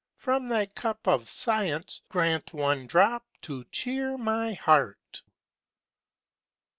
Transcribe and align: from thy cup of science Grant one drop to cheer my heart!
from 0.15 0.47
thy 0.47 0.65
cup 0.65 1.07
of 1.07 1.29
science 1.29 2.01
Grant 2.09 2.53
one 2.55 2.87
drop 2.87 3.23
to 3.43 3.63
cheer 3.65 4.17
my 4.17 4.53
heart! 4.53 5.21